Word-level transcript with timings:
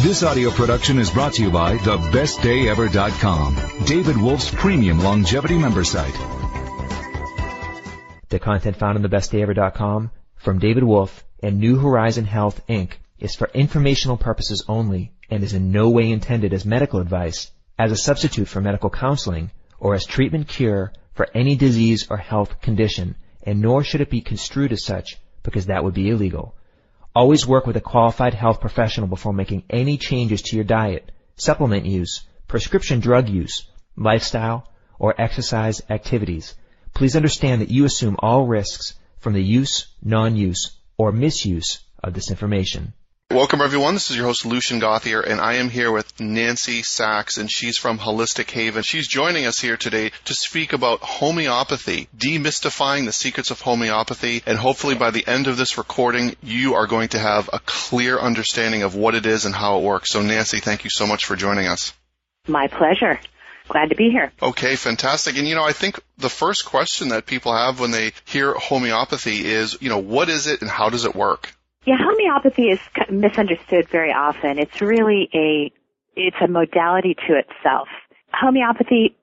This 0.00 0.24
audio 0.24 0.50
production 0.50 0.98
is 0.98 1.08
brought 1.08 1.34
to 1.34 1.42
you 1.42 1.52
by 1.52 1.76
thebestdayever.com, 1.76 3.84
David 3.86 4.20
Wolfe's 4.20 4.50
premium 4.50 4.98
longevity 4.98 5.56
member 5.56 5.84
site. 5.84 6.12
The 8.28 8.40
content 8.40 8.76
found 8.76 8.98
on 8.98 9.04
thebestdayever.com 9.04 10.10
from 10.34 10.58
David 10.58 10.82
Wolfe 10.82 11.24
and 11.44 11.60
New 11.60 11.78
Horizon 11.78 12.24
Health 12.24 12.60
Inc. 12.68 12.94
is 13.20 13.36
for 13.36 13.48
informational 13.54 14.16
purposes 14.16 14.64
only 14.66 15.12
and 15.30 15.44
is 15.44 15.52
in 15.52 15.70
no 15.70 15.88
way 15.90 16.10
intended 16.10 16.52
as 16.52 16.66
medical 16.66 16.98
advice, 16.98 17.52
as 17.78 17.92
a 17.92 17.96
substitute 17.96 18.48
for 18.48 18.60
medical 18.60 18.90
counseling, 18.90 19.52
or 19.78 19.94
as 19.94 20.04
treatment 20.04 20.48
cure 20.48 20.92
for 21.12 21.28
any 21.34 21.54
disease 21.54 22.08
or 22.10 22.16
health 22.16 22.60
condition, 22.60 23.14
and 23.44 23.60
nor 23.60 23.84
should 23.84 24.00
it 24.00 24.10
be 24.10 24.20
construed 24.20 24.72
as 24.72 24.84
such 24.84 25.18
because 25.44 25.66
that 25.66 25.84
would 25.84 25.94
be 25.94 26.10
illegal. 26.10 26.56
Always 27.16 27.46
work 27.46 27.64
with 27.64 27.76
a 27.76 27.80
qualified 27.80 28.34
health 28.34 28.60
professional 28.60 29.06
before 29.06 29.32
making 29.32 29.62
any 29.70 29.98
changes 29.98 30.42
to 30.42 30.56
your 30.56 30.64
diet, 30.64 31.12
supplement 31.36 31.86
use, 31.86 32.26
prescription 32.48 32.98
drug 32.98 33.28
use, 33.28 33.68
lifestyle, 33.96 34.68
or 34.98 35.14
exercise 35.20 35.80
activities. 35.88 36.56
Please 36.92 37.14
understand 37.14 37.60
that 37.60 37.70
you 37.70 37.84
assume 37.84 38.16
all 38.18 38.46
risks 38.46 38.94
from 39.18 39.32
the 39.32 39.42
use, 39.42 39.86
non-use, 40.02 40.76
or 40.98 41.12
misuse 41.12 41.78
of 42.02 42.14
this 42.14 42.30
information. 42.30 42.94
Welcome 43.30 43.62
everyone. 43.62 43.94
This 43.94 44.10
is 44.10 44.16
your 44.16 44.26
host 44.26 44.44
Lucian 44.44 44.78
Gauthier 44.78 45.20
and 45.20 45.40
I 45.40 45.54
am 45.54 45.68
here 45.68 45.90
with 45.90 46.20
Nancy 46.20 46.82
Sacks 46.82 47.36
and 47.36 47.50
she's 47.50 47.78
from 47.78 47.98
Holistic 47.98 48.50
Haven. 48.50 48.82
She's 48.82 49.08
joining 49.08 49.46
us 49.46 49.58
here 49.58 49.76
today 49.76 50.12
to 50.26 50.34
speak 50.34 50.72
about 50.72 51.00
homeopathy, 51.00 52.06
demystifying 52.16 53.06
the 53.06 53.12
secrets 53.12 53.50
of 53.50 53.60
homeopathy 53.60 54.42
and 54.46 54.56
hopefully 54.56 54.94
by 54.94 55.10
the 55.10 55.26
end 55.26 55.48
of 55.48 55.56
this 55.56 55.78
recording 55.78 56.36
you 56.42 56.74
are 56.74 56.86
going 56.86 57.08
to 57.08 57.18
have 57.18 57.50
a 57.52 57.58
clear 57.60 58.18
understanding 58.18 58.82
of 58.82 58.94
what 58.94 59.16
it 59.16 59.26
is 59.26 59.46
and 59.46 59.54
how 59.54 59.78
it 59.78 59.84
works. 59.84 60.12
So 60.12 60.22
Nancy, 60.22 60.60
thank 60.60 60.84
you 60.84 60.90
so 60.90 61.06
much 61.06 61.24
for 61.24 61.34
joining 61.34 61.66
us. 61.66 61.92
My 62.46 62.68
pleasure. 62.68 63.18
Glad 63.66 63.88
to 63.88 63.96
be 63.96 64.10
here. 64.10 64.30
Okay, 64.42 64.76
fantastic. 64.76 65.38
And 65.38 65.48
you 65.48 65.54
know, 65.54 65.64
I 65.64 65.72
think 65.72 65.98
the 66.18 66.28
first 66.28 66.66
question 66.66 67.08
that 67.08 67.26
people 67.26 67.56
have 67.56 67.80
when 67.80 67.90
they 67.90 68.12
hear 68.26 68.52
homeopathy 68.52 69.44
is, 69.46 69.78
you 69.80 69.88
know, 69.88 69.98
what 69.98 70.28
is 70.28 70.46
it 70.46 70.60
and 70.60 70.70
how 70.70 70.90
does 70.90 71.06
it 71.06 71.16
work? 71.16 71.52
Yeah, 71.86 71.96
homeopathy 71.98 72.70
is 72.70 72.80
misunderstood 73.10 73.88
very 73.90 74.10
often. 74.12 74.58
It's 74.58 74.80
really 74.80 75.28
a 75.34 75.70
it's 76.16 76.36
a 76.40 76.48
modality 76.48 77.14
to 77.26 77.34
itself. 77.36 77.88
Homeopathy 78.32 79.16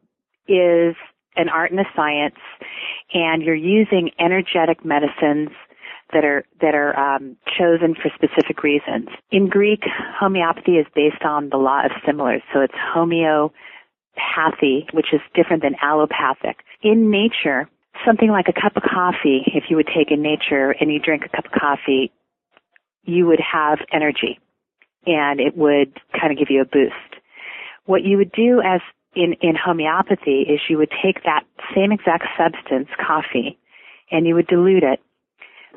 is 0.47 0.95
an 1.35 1.49
art 1.49 1.71
and 1.71 1.79
a 1.79 1.85
science, 1.95 2.35
and 3.13 3.41
you're 3.41 3.55
using 3.55 4.11
energetic 4.19 4.85
medicines 4.85 5.49
that 6.13 6.23
are 6.23 6.43
that 6.59 6.75
are 6.75 6.97
um, 6.99 7.35
chosen 7.57 7.95
for 7.95 8.11
specific 8.13 8.61
reasons. 8.61 9.07
In 9.31 9.49
Greek, 9.49 9.81
homeopathy 10.19 10.73
is 10.73 10.85
based 10.93 11.23
on 11.23 11.49
the 11.49 11.57
law 11.57 11.83
of 11.85 11.91
similars, 12.05 12.43
so 12.53 12.59
it's 12.61 12.75
homeopathy, 12.93 13.55
which 14.93 15.13
is 15.13 15.21
different 15.33 15.63
than 15.63 15.75
allopathic. 15.81 16.57
In 16.83 17.09
nature, 17.09 17.67
something 18.05 18.29
like 18.29 18.47
a 18.49 18.53
cup 18.53 18.75
of 18.75 18.83
coffee, 18.83 19.43
if 19.47 19.65
you 19.69 19.77
would 19.77 19.87
take 19.87 20.11
in 20.11 20.21
nature 20.21 20.75
and 20.79 20.91
you 20.91 20.99
drink 20.99 21.23
a 21.25 21.29
cup 21.29 21.45
of 21.45 21.51
coffee, 21.59 22.11
you 23.03 23.25
would 23.27 23.39
have 23.39 23.79
energy 23.91 24.39
and 25.05 25.39
it 25.39 25.57
would 25.57 25.99
kind 26.19 26.31
of 26.31 26.37
give 26.37 26.49
you 26.49 26.61
a 26.61 26.65
boost. 26.65 27.21
What 27.85 28.03
you 28.03 28.17
would 28.17 28.31
do 28.31 28.61
as 28.61 28.81
in, 29.15 29.33
in 29.41 29.55
homeopathy 29.55 30.41
is 30.41 30.59
you 30.69 30.77
would 30.77 30.91
take 31.03 31.23
that 31.23 31.43
same 31.75 31.91
exact 31.91 32.25
substance, 32.37 32.87
coffee, 33.05 33.57
and 34.11 34.27
you 34.27 34.35
would 34.35 34.47
dilute 34.47 34.83
it. 34.83 34.99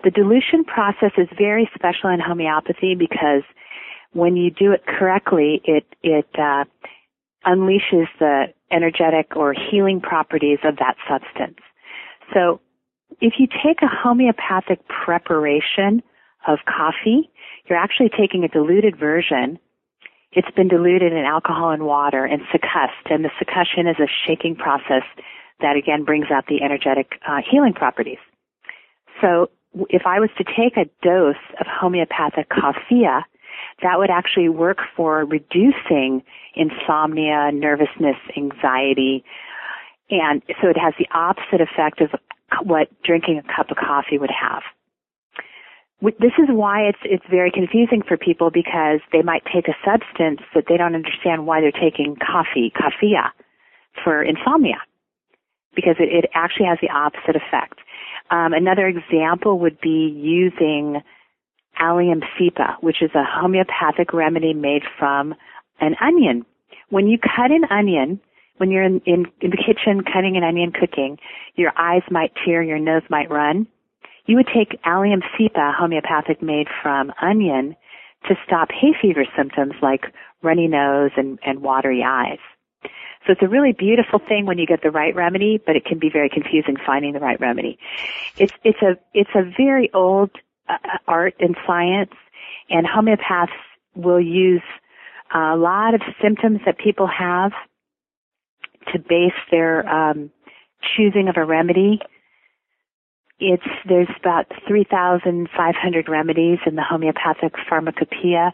The 0.02 0.10
dilution 0.10 0.64
process 0.64 1.12
is 1.16 1.28
very 1.36 1.68
special 1.74 2.10
in 2.10 2.20
homeopathy 2.20 2.94
because 2.94 3.42
when 4.12 4.36
you 4.36 4.50
do 4.50 4.72
it 4.72 4.84
correctly, 4.86 5.62
it, 5.64 5.84
it, 6.02 6.28
uh, 6.38 6.64
unleashes 7.46 8.08
the 8.18 8.46
energetic 8.70 9.36
or 9.36 9.52
healing 9.52 10.00
properties 10.00 10.58
of 10.64 10.76
that 10.76 10.96
substance. 11.08 11.58
So 12.32 12.60
if 13.20 13.34
you 13.38 13.46
take 13.46 13.82
a 13.82 13.88
homeopathic 13.88 14.80
preparation 14.88 16.02
of 16.46 16.58
coffee, 16.66 17.30
you're 17.68 17.78
actually 17.78 18.10
taking 18.10 18.44
a 18.44 18.48
diluted 18.48 18.98
version. 18.98 19.58
It's 20.32 20.50
been 20.56 20.68
diluted 20.68 21.12
in 21.12 21.24
alcohol 21.24 21.70
and 21.70 21.84
water 21.84 22.24
and 22.24 22.42
succussed, 22.52 23.10
and 23.10 23.24
the 23.24 23.30
succussion 23.40 23.90
is 23.90 23.96
a 24.00 24.08
shaking 24.26 24.56
process 24.56 25.02
that 25.60 25.76
again 25.76 26.04
brings 26.04 26.26
out 26.30 26.46
the 26.48 26.62
energetic 26.62 27.12
uh, 27.26 27.40
healing 27.48 27.72
properties. 27.72 28.18
So 29.20 29.50
if 29.88 30.02
I 30.06 30.20
was 30.20 30.30
to 30.38 30.44
take 30.44 30.76
a 30.76 30.90
dose 31.02 31.36
of 31.60 31.66
homeopathic 31.66 32.48
coffea, 32.50 33.22
that 33.82 33.98
would 33.98 34.10
actually 34.10 34.48
work 34.48 34.78
for 34.96 35.24
reducing 35.24 36.22
insomnia, 36.54 37.50
nervousness, 37.52 38.16
anxiety, 38.36 39.24
and 40.10 40.42
so 40.60 40.68
it 40.68 40.76
has 40.76 40.94
the 40.98 41.06
opposite 41.12 41.60
effect 41.60 42.00
of 42.00 42.10
what 42.62 42.88
drinking 43.02 43.38
a 43.38 43.42
cup 43.42 43.70
of 43.70 43.76
coffee 43.76 44.18
would 44.18 44.30
have 44.30 44.62
this 46.02 46.32
is 46.38 46.48
why 46.48 46.82
it's 46.82 46.98
it's 47.04 47.24
very 47.30 47.50
confusing 47.50 48.02
for 48.06 48.16
people 48.16 48.50
because 48.50 49.00
they 49.12 49.22
might 49.22 49.42
take 49.52 49.68
a 49.68 49.76
substance 49.84 50.40
that 50.54 50.64
they 50.68 50.76
don't 50.76 50.94
understand 50.94 51.46
why 51.46 51.60
they're 51.60 51.72
taking 51.72 52.16
coffee, 52.16 52.72
coffea, 52.74 53.30
for 54.02 54.22
insomnia, 54.22 54.78
because 55.74 55.96
it, 55.98 56.24
it 56.24 56.30
actually 56.34 56.66
has 56.66 56.78
the 56.82 56.90
opposite 56.90 57.36
effect. 57.36 57.78
Um, 58.30 58.52
another 58.52 58.86
example 58.86 59.58
would 59.60 59.80
be 59.80 60.12
using 60.16 61.02
allium 61.78 62.22
cepa, 62.38 62.76
which 62.80 63.02
is 63.02 63.10
a 63.14 63.24
homeopathic 63.24 64.12
remedy 64.12 64.54
made 64.54 64.82
from 64.98 65.34
an 65.80 65.94
onion. 66.00 66.44
When 66.90 67.06
you 67.06 67.18
cut 67.18 67.50
an 67.50 67.64
onion, 67.70 68.20
when 68.58 68.70
you're 68.70 68.84
in, 68.84 69.00
in, 69.04 69.26
in 69.40 69.50
the 69.50 69.56
kitchen 69.56 70.04
cutting 70.04 70.36
an 70.36 70.44
onion 70.44 70.72
cooking, 70.72 71.18
your 71.56 71.72
eyes 71.76 72.02
might 72.10 72.32
tear, 72.44 72.62
your 72.62 72.78
nose 72.78 73.02
might 73.10 73.30
run 73.30 73.66
you 74.26 74.36
would 74.36 74.48
take 74.54 74.78
allium 74.84 75.22
cepa, 75.38 75.74
homeopathic 75.74 76.42
made 76.42 76.66
from 76.82 77.12
onion, 77.20 77.76
to 78.28 78.34
stop 78.46 78.70
hay 78.72 78.94
fever 79.00 79.24
symptoms 79.36 79.74
like 79.82 80.06
runny 80.42 80.66
nose 80.66 81.10
and, 81.16 81.38
and 81.44 81.60
watery 81.60 82.02
eyes. 82.02 82.38
So 83.26 83.32
it's 83.32 83.42
a 83.42 83.48
really 83.48 83.72
beautiful 83.72 84.18
thing 84.18 84.44
when 84.46 84.58
you 84.58 84.66
get 84.66 84.82
the 84.82 84.90
right 84.90 85.14
remedy, 85.14 85.60
but 85.64 85.76
it 85.76 85.84
can 85.84 85.98
be 85.98 86.10
very 86.10 86.28
confusing 86.28 86.76
finding 86.84 87.14
the 87.14 87.20
right 87.20 87.40
remedy. 87.40 87.78
It's 88.36 88.52
it's 88.64 88.82
a 88.82 88.98
it's 89.14 89.30
a 89.34 89.42
very 89.56 89.90
old 89.94 90.30
uh, 90.68 90.76
art 91.08 91.34
and 91.40 91.56
science, 91.66 92.12
and 92.68 92.86
homeopaths 92.86 93.48
will 93.94 94.20
use 94.20 94.62
a 95.34 95.56
lot 95.56 95.94
of 95.94 96.02
symptoms 96.20 96.60
that 96.66 96.78
people 96.78 97.06
have 97.06 97.52
to 98.92 98.98
base 98.98 99.32
their 99.50 99.88
um, 99.88 100.30
choosing 100.94 101.28
of 101.28 101.36
a 101.38 101.44
remedy 101.44 102.00
it's 103.38 103.66
there's 103.88 104.08
about 104.18 104.46
3,500 104.66 106.08
remedies 106.08 106.58
in 106.66 106.76
the 106.76 106.82
homeopathic 106.82 107.54
pharmacopoeia, 107.68 108.52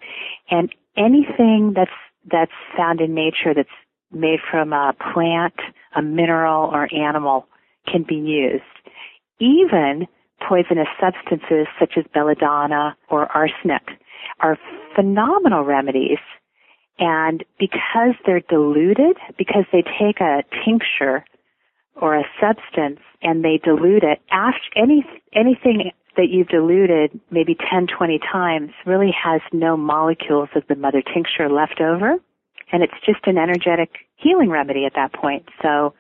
and 0.51 0.75
anything 0.97 1.73
that's 1.75 1.91
that's 2.31 2.53
found 2.77 3.01
in 3.01 3.15
nature 3.15 3.55
that's 3.55 3.69
made 4.13 4.41
from 4.51 4.73
a 4.73 4.93
plant, 5.13 5.55
a 5.95 6.03
mineral, 6.03 6.71
or 6.73 6.89
animal 6.95 7.47
can 7.87 8.05
be 8.07 8.17
used. 8.17 8.65
Even 9.39 10.07
poisonous 10.47 10.89
substances 11.01 11.67
such 11.79 11.95
as 11.97 12.05
belladonna 12.13 12.97
or 13.09 13.27
arsenic 13.27 13.83
are 14.41 14.59
phenomenal 14.95 15.65
remedies. 15.65 16.19
And 16.99 17.45
because 17.59 18.15
they're 18.27 18.43
diluted, 18.49 19.17
because 19.39 19.65
they 19.73 19.83
take 19.83 20.21
a 20.21 20.43
tincture 20.65 21.25
or 21.97 22.17
a 22.17 22.25
substance 22.41 23.01
and 23.23 23.45
they 23.45 23.61
dilute 23.63 24.03
it. 24.03 24.21
After 24.31 24.61
any 24.77 25.05
anything 25.35 25.93
that 26.17 26.29
you've 26.29 26.49
diluted 26.49 27.19
maybe 27.31 27.57
10 27.71 27.87
20 27.87 28.21
times 28.33 28.71
really 28.87 29.13
has 29.13 29.41
no 29.53 29.77
molecules 29.77 30.49
of 30.55 30.63
the 30.69 30.75
mother 30.75 31.03
tincture 31.03 31.49
left 31.49 31.81
over. 31.81 32.17
And 32.72 32.83
it's 32.83 32.95
just 33.05 33.27
an 33.27 33.39
energetic 33.39 33.91
healing 34.17 34.51
remedy 34.51 34.87
at 34.87 34.95
that 34.95 35.13
point. 35.13 35.49
So 35.63 35.95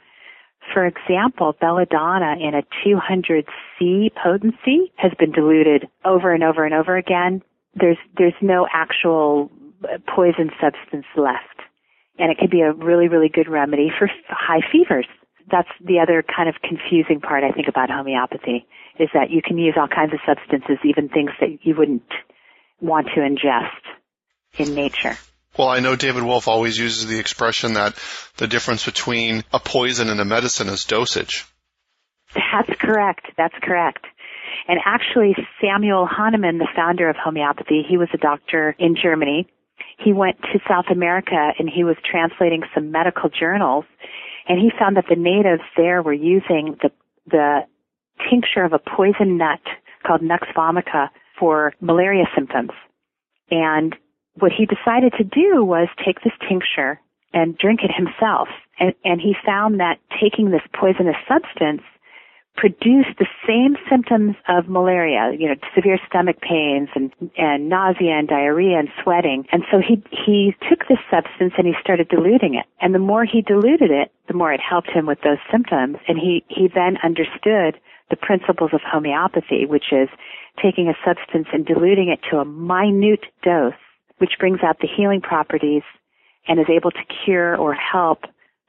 for 0.74 0.86
example 0.86 1.54
belladonna 1.60 2.36
in 2.40 2.54
a 2.54 2.62
200c 2.84 4.10
potency 4.22 4.92
has 4.96 5.12
been 5.18 5.32
diluted 5.32 5.88
over 6.04 6.32
and 6.32 6.42
over 6.42 6.64
and 6.64 6.74
over 6.74 6.96
again. 6.96 7.42
There's 7.74 7.98
there's 8.16 8.34
no 8.40 8.66
actual 8.72 9.50
poison 10.06 10.50
substance 10.60 11.06
left. 11.16 11.44
And 12.18 12.30
it 12.30 12.36
could 12.38 12.50
be 12.50 12.60
a 12.60 12.72
really 12.72 13.08
really 13.08 13.28
good 13.28 13.48
remedy 13.48 13.90
for 13.96 14.10
high 14.28 14.60
fevers 14.72 15.06
that's 15.50 15.68
the 15.80 16.00
other 16.00 16.22
kind 16.22 16.48
of 16.48 16.56
confusing 16.62 17.20
part 17.20 17.44
I 17.44 17.52
think 17.52 17.68
about 17.68 17.90
homeopathy 17.90 18.66
is 18.98 19.08
that 19.14 19.30
you 19.30 19.42
can 19.42 19.58
use 19.58 19.74
all 19.76 19.88
kinds 19.88 20.12
of 20.12 20.20
substances, 20.26 20.78
even 20.84 21.08
things 21.08 21.30
that 21.40 21.58
you 21.62 21.74
wouldn't 21.76 22.10
want 22.80 23.08
to 23.14 23.20
ingest 23.20 23.82
in 24.58 24.74
nature. 24.74 25.16
Well, 25.58 25.68
I 25.68 25.80
know 25.80 25.96
David 25.96 26.22
Wolfe 26.22 26.48
always 26.48 26.78
uses 26.78 27.06
the 27.06 27.18
expression 27.18 27.74
that 27.74 27.94
the 28.36 28.46
difference 28.46 28.84
between 28.84 29.42
a 29.52 29.58
poison 29.58 30.08
and 30.08 30.20
a 30.20 30.24
medicine 30.24 30.68
is 30.68 30.84
dosage. 30.84 31.44
That's 32.34 32.78
correct. 32.80 33.26
That's 33.36 33.54
correct. 33.62 34.06
And 34.68 34.78
actually, 34.84 35.34
Samuel 35.60 36.06
Hahnemann, 36.06 36.58
the 36.58 36.68
founder 36.76 37.08
of 37.08 37.16
homeopathy, 37.16 37.82
he 37.88 37.96
was 37.96 38.08
a 38.14 38.18
doctor 38.18 38.76
in 38.78 38.94
Germany. 39.00 39.48
he 39.98 40.12
went 40.12 40.40
to 40.52 40.60
South 40.68 40.86
America 40.90 41.52
and 41.58 41.68
he 41.68 41.84
was 41.84 41.96
translating 42.08 42.62
some 42.74 42.90
medical 42.90 43.28
journals 43.28 43.84
and 44.48 44.58
he 44.58 44.70
found 44.78 44.96
that 44.96 45.06
the 45.08 45.16
natives 45.16 45.62
there 45.76 46.02
were 46.02 46.12
using 46.12 46.76
the 46.82 46.90
the 47.26 47.60
tincture 48.28 48.64
of 48.64 48.72
a 48.72 48.78
poison 48.78 49.36
nut 49.36 49.60
called 50.06 50.22
Nux 50.22 50.40
vomica 50.56 51.08
for 51.38 51.72
malaria 51.80 52.24
symptoms. 52.34 52.70
And 53.50 53.94
what 54.34 54.52
he 54.52 54.66
decided 54.66 55.12
to 55.18 55.24
do 55.24 55.64
was 55.64 55.88
take 56.04 56.22
this 56.22 56.32
tincture 56.48 57.00
and 57.32 57.56
drink 57.56 57.80
it 57.82 57.90
himself. 57.94 58.48
And, 58.78 58.94
and 59.04 59.20
he 59.20 59.34
found 59.44 59.80
that 59.80 59.98
taking 60.20 60.50
this 60.50 60.62
poisonous 60.78 61.16
substance 61.28 61.82
produced 62.60 63.16
the 63.18 63.26
same 63.48 63.74
symptoms 63.88 64.36
of 64.46 64.68
malaria, 64.68 65.32
you 65.32 65.48
know, 65.48 65.54
severe 65.74 65.98
stomach 66.06 66.36
pains 66.42 66.90
and, 66.94 67.10
and 67.38 67.70
nausea 67.70 68.12
and 68.12 68.28
diarrhea 68.28 68.78
and 68.78 68.90
sweating. 69.02 69.46
And 69.50 69.64
so 69.72 69.78
he, 69.80 70.04
he 70.10 70.54
took 70.68 70.86
this 70.86 70.98
substance 71.10 71.54
and 71.56 71.66
he 71.66 71.72
started 71.80 72.08
diluting 72.08 72.54
it. 72.54 72.66
And 72.78 72.94
the 72.94 72.98
more 72.98 73.24
he 73.24 73.40
diluted 73.40 73.90
it, 73.90 74.12
the 74.28 74.34
more 74.34 74.52
it 74.52 74.60
helped 74.60 74.90
him 74.90 75.06
with 75.06 75.22
those 75.24 75.38
symptoms. 75.50 75.96
And 76.06 76.18
he, 76.18 76.44
he 76.48 76.68
then 76.68 76.98
understood 77.02 77.80
the 78.10 78.20
principles 78.20 78.72
of 78.74 78.82
homeopathy, 78.84 79.64
which 79.64 79.90
is 79.90 80.10
taking 80.62 80.88
a 80.88 81.00
substance 81.02 81.48
and 81.54 81.64
diluting 81.64 82.10
it 82.10 82.20
to 82.30 82.40
a 82.40 82.44
minute 82.44 83.24
dose, 83.42 83.72
which 84.18 84.36
brings 84.38 84.60
out 84.62 84.80
the 84.80 84.88
healing 84.94 85.22
properties 85.22 85.82
and 86.46 86.60
is 86.60 86.66
able 86.68 86.90
to 86.90 87.04
cure 87.24 87.56
or 87.56 87.72
help 87.72 88.24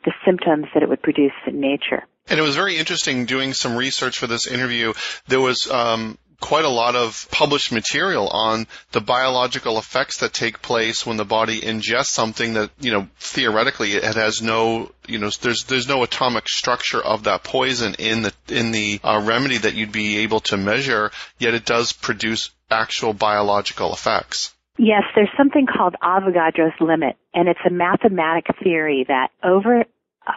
the 0.05 0.13
symptoms 0.25 0.67
that 0.73 0.81
it 0.81 0.87
would 0.87 1.03
produce 1.03 1.35
in 1.45 1.59
nature. 1.59 2.07
And 2.29 2.39
it 2.39 2.43
was 2.43 2.55
very 2.55 2.77
interesting 2.77 3.25
doing 3.25 3.53
some 3.53 3.75
research 3.75 4.17
for 4.17 4.27
this 4.27 4.47
interview. 4.47 4.93
There 5.27 5.41
was 5.41 5.69
um, 5.69 6.17
quite 6.41 6.65
a 6.65 6.69
lot 6.69 6.95
of 6.95 7.27
published 7.31 7.71
material 7.71 8.27
on 8.27 8.67
the 8.91 8.99
biological 8.99 9.77
effects 9.77 10.17
that 10.17 10.33
take 10.33 10.61
place 10.61 11.05
when 11.05 11.15
the 11.15 11.23
body 11.23 11.61
ingests 11.61 12.07
something 12.07 12.55
that 12.55 12.71
you 12.81 12.91
know 12.91 13.07
theoretically 13.19 13.93
it 13.93 14.15
has 14.15 14.41
no 14.41 14.91
you 15.07 15.19
know 15.19 15.29
there's 15.41 15.63
there's 15.65 15.87
no 15.87 16.03
atomic 16.03 16.49
structure 16.49 16.99
of 16.99 17.23
that 17.23 17.43
poison 17.43 17.95
in 17.99 18.23
the 18.23 18.33
in 18.49 18.71
the 18.71 18.99
uh, 19.03 19.21
remedy 19.23 19.59
that 19.59 19.75
you'd 19.75 19.91
be 19.91 20.17
able 20.17 20.39
to 20.39 20.57
measure 20.57 21.11
yet 21.37 21.53
it 21.53 21.63
does 21.63 21.93
produce 21.93 22.49
actual 22.69 23.13
biological 23.13 23.93
effects 23.93 24.53
yes 24.77 25.03
there's 25.15 25.29
something 25.37 25.67
called 25.67 25.95
avogadro's 26.01 26.73
limit 26.81 27.15
and 27.33 27.47
it's 27.47 27.59
a 27.65 27.71
mathematic 27.71 28.45
theory 28.63 29.05
that 29.07 29.29
over 29.43 29.85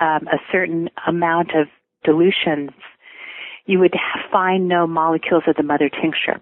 um, 0.00 0.28
a 0.28 0.38
certain 0.50 0.90
amount 1.06 1.50
of 1.54 1.69
dilutions 2.04 2.70
you 3.66 3.78
would 3.78 3.94
find 4.31 4.69
no 4.69 4.86
molecules 4.86 5.44
of 5.46 5.56
the 5.56 5.62
mother 5.62 5.88
tincture. 5.88 6.40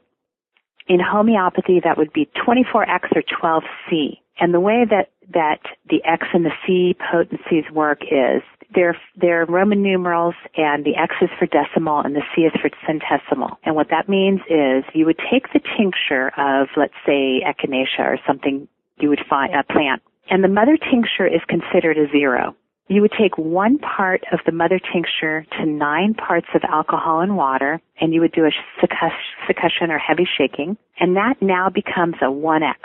In 0.89 0.99
homeopathy, 1.01 1.81
that 1.85 1.97
would 1.97 2.13
be 2.13 2.29
24X 2.47 3.15
or 3.15 3.23
12C. 3.23 4.19
And 4.41 4.53
the 4.53 4.61
way 4.61 4.85
that, 4.89 5.11
that 5.33 5.61
the 5.89 6.03
X 6.05 6.27
and 6.33 6.45
the 6.45 6.51
C 6.67 6.97
potencies 7.11 7.65
work 7.73 8.03
is 8.03 8.43
they're, 8.75 8.97
they're 9.17 9.47
Roman 9.47 9.83
numerals 9.83 10.35
and 10.57 10.85
the 10.85 10.97
X 10.97 11.15
is 11.21 11.29
for 11.39 11.47
decimal 11.47 12.01
and 12.01 12.17
the 12.17 12.23
C 12.35 12.43
is 12.43 12.53
for 12.61 12.71
centesimal. 12.89 13.57
And 13.65 13.77
what 13.77 13.91
that 13.91 14.09
means 14.09 14.41
is 14.51 14.85
you 14.95 15.07
would 15.07 15.21
take 15.31 15.53
the 15.53 15.61
tincture 15.77 16.33
of, 16.37 16.69
let's 16.77 16.95
say, 17.07 17.43
echinacea 17.47 18.01
or 18.01 18.19
something 18.27 18.67
you 18.99 19.09
would 19.09 19.25
find, 19.29 19.55
a 19.55 19.63
plant, 19.63 20.03
and 20.31 20.43
the 20.43 20.49
mother 20.49 20.77
tincture 20.77 21.27
is 21.27 21.41
considered 21.49 21.99
a 21.99 22.11
zero 22.11 22.57
you 22.89 23.01
would 23.01 23.13
take 23.19 23.39
one 23.39 23.79
part 23.79 24.23
of 24.33 24.41
the 24.45 24.53
mother 24.53 24.79
tincture 24.93 25.47
to 25.59 25.67
nine 25.67 26.15
parts 26.15 26.49
of 26.55 26.63
alcohol 26.69 27.21
and 27.21 27.37
water, 27.37 27.81
and 28.01 28.13
you 28.13 28.21
would 28.21 28.33
do 28.33 28.45
a 28.45 28.51
succussion 28.85 29.89
or 29.89 29.99
heavy 29.99 30.27
shaking, 30.39 30.77
and 30.99 31.17
that 31.17 31.41
now 31.41 31.69
becomes 31.71 32.17
a 32.21 32.27
1x. 32.27 32.77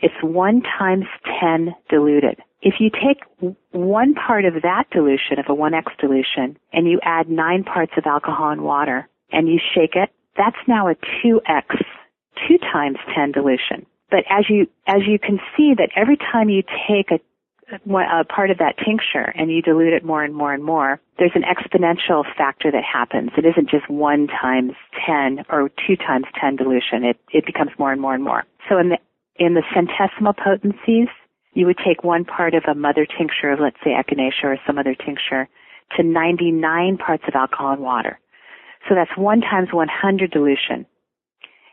It's 0.00 0.14
1 0.22 0.62
times 0.78 1.06
10 1.40 1.74
diluted. 1.88 2.38
If 2.60 2.74
you 2.80 2.90
take 2.90 3.22
one 3.70 4.14
part 4.14 4.44
of 4.44 4.54
that 4.62 4.84
dilution, 4.90 5.38
of 5.38 5.46
a 5.48 5.54
1x 5.54 5.84
dilution, 5.98 6.58
and 6.72 6.88
you 6.88 6.98
add 7.02 7.28
nine 7.28 7.64
parts 7.64 7.92
of 7.96 8.04
alcohol 8.06 8.50
and 8.50 8.62
water, 8.62 9.08
and 9.32 9.48
you 9.48 9.58
shake 9.74 9.94
it, 9.94 10.10
that's 10.36 10.56
now 10.66 10.88
a 10.88 10.94
2x, 10.94 11.84
2 12.48 12.58
times 12.58 12.98
10 13.14 13.32
dilution. 13.32 13.86
But 14.10 14.24
as 14.28 14.44
you, 14.48 14.66
as 14.86 15.02
you 15.06 15.18
can 15.18 15.38
see 15.56 15.74
that 15.76 15.90
every 15.96 16.16
time 16.16 16.48
you 16.48 16.62
take 16.88 17.10
a 17.10 17.20
a 17.72 17.76
uh, 17.76 18.24
part 18.24 18.50
of 18.50 18.58
that 18.58 18.76
tincture 18.84 19.32
and 19.34 19.50
you 19.50 19.62
dilute 19.62 19.92
it 19.92 20.04
more 20.04 20.22
and 20.22 20.34
more 20.34 20.52
and 20.52 20.64
more, 20.64 21.00
there's 21.18 21.34
an 21.34 21.42
exponential 21.42 22.24
factor 22.36 22.70
that 22.70 22.84
happens. 22.84 23.30
It 23.36 23.44
isn't 23.46 23.70
just 23.70 23.88
one 23.88 24.26
times 24.26 24.72
10 25.06 25.44
or 25.48 25.70
two 25.86 25.96
times 25.96 26.26
10 26.40 26.56
dilution. 26.56 27.04
It, 27.04 27.18
it 27.32 27.46
becomes 27.46 27.70
more 27.78 27.92
and 27.92 28.00
more 28.00 28.14
and 28.14 28.24
more. 28.24 28.44
So 28.68 28.78
in 28.78 28.90
the, 28.90 28.98
in 29.36 29.54
the 29.54 29.62
centesimal 29.74 30.36
potencies, 30.36 31.08
you 31.54 31.66
would 31.66 31.78
take 31.78 32.04
one 32.04 32.24
part 32.24 32.54
of 32.54 32.64
a 32.68 32.74
mother 32.74 33.06
tincture 33.06 33.50
of, 33.52 33.60
let's 33.60 33.76
say, 33.82 33.90
echinacea 33.90 34.44
or 34.44 34.58
some 34.66 34.78
other 34.78 34.94
tincture 34.94 35.48
to 35.96 36.02
99 36.02 36.98
parts 36.98 37.24
of 37.28 37.34
alcohol 37.34 37.72
and 37.72 37.82
water. 37.82 38.18
So 38.88 38.94
that's 38.94 39.16
one 39.16 39.40
times 39.40 39.68
100 39.72 40.30
dilution. 40.30 40.86